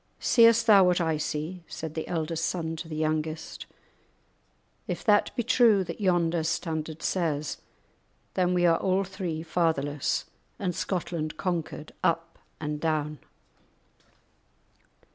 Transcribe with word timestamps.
"See'st 0.19 0.65
thou 0.65 0.83
what 0.83 0.99
I 0.99 1.17
see?" 1.17 1.63
said 1.67 1.93
the 1.93 2.07
eldest 2.07 2.45
son 2.47 2.75
to 2.77 2.87
the 2.87 2.95
youngest; 2.95 3.67
"if 4.87 5.03
that 5.03 5.29
be 5.35 5.43
true 5.43 5.83
that 5.83 6.01
yonder 6.01 6.41
standard 6.43 7.03
says, 7.03 7.57
then 8.33 8.49
are 8.49 8.53
we 8.55 8.65
all 8.65 9.03
three 9.03 9.43
fatherless, 9.43 10.25
and 10.57 10.73
Scotland 10.73 11.37
conquered 11.37 11.91
up 12.03 12.39
and 12.59 12.79
down. 12.79 13.19